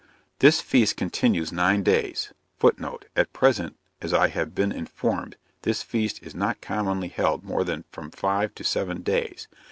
This 0.39 0.61
feast 0.61 0.97
continues 0.97 1.51
nine 1.51 1.83
days, 1.83 2.33
[Footnote: 2.57 3.05
At 3.15 3.33
present, 3.33 3.77
as 4.01 4.15
I 4.15 4.29
have 4.29 4.55
been 4.55 4.71
informed, 4.71 5.35
this 5.61 5.83
feast 5.83 6.23
is 6.23 6.33
not 6.33 6.59
commonly 6.59 7.09
held 7.09 7.43
more 7.43 7.63
than 7.63 7.83
from 7.91 8.09
five 8.09 8.55
to 8.55 8.63
seven 8.63 9.03
days. 9.03 9.47